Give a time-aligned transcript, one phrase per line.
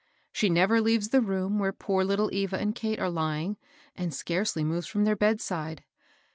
[0.31, 3.57] She never leaves the room where poor little Eva and Kate are lying,
[3.95, 5.83] and scarcely moves from their bedside.